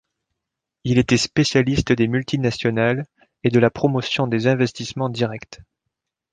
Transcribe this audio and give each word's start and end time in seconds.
Il 0.83 0.97
était 0.97 1.15
spécialiste 1.15 1.91
des 1.91 2.07
multinationales 2.07 3.05
et 3.43 3.49
de 3.51 3.59
la 3.59 3.69
promotion 3.69 4.25
des 4.25 4.47
investissements 4.47 5.09
directs. 5.09 5.59